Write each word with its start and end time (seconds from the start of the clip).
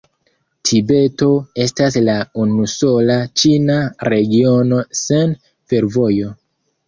Tibeto 0.67 1.27
estas 1.65 1.97
la 2.07 2.15
unusola 2.45 3.17
ĉina 3.41 3.77
regiono 4.13 4.81
sen 5.03 5.37
fervojo. 5.75 6.33